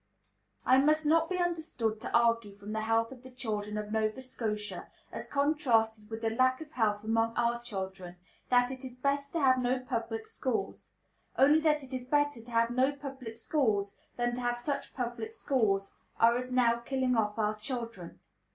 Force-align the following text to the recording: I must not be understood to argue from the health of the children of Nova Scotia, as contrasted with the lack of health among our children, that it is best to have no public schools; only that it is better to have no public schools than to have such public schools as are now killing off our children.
I 0.65 0.79
must 0.79 1.05
not 1.05 1.29
be 1.29 1.37
understood 1.37 2.01
to 2.01 2.11
argue 2.11 2.53
from 2.55 2.73
the 2.73 2.81
health 2.81 3.11
of 3.11 3.21
the 3.21 3.29
children 3.29 3.77
of 3.77 3.91
Nova 3.91 4.19
Scotia, 4.19 4.87
as 5.11 5.29
contrasted 5.29 6.09
with 6.09 6.21
the 6.23 6.31
lack 6.31 6.59
of 6.59 6.71
health 6.71 7.03
among 7.03 7.37
our 7.37 7.61
children, 7.61 8.15
that 8.49 8.71
it 8.71 8.83
is 8.83 8.95
best 8.95 9.31
to 9.33 9.39
have 9.39 9.59
no 9.61 9.77
public 9.79 10.27
schools; 10.27 10.93
only 11.37 11.59
that 11.59 11.83
it 11.83 11.93
is 11.93 12.05
better 12.05 12.41
to 12.41 12.49
have 12.49 12.71
no 12.71 12.91
public 12.93 13.37
schools 13.37 13.95
than 14.15 14.33
to 14.33 14.41
have 14.41 14.57
such 14.57 14.95
public 14.95 15.31
schools 15.31 15.93
as 16.19 16.51
are 16.51 16.55
now 16.55 16.79
killing 16.79 17.15
off 17.15 17.37
our 17.37 17.53
children. 17.53 18.19